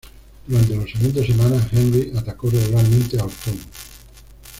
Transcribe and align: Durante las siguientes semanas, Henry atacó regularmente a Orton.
Durante 0.47 0.75
las 0.75 0.89
siguientes 0.89 1.27
semanas, 1.27 1.67
Henry 1.71 2.11
atacó 2.17 2.49
regularmente 2.49 3.19
a 3.19 3.25
Orton. 3.25 3.59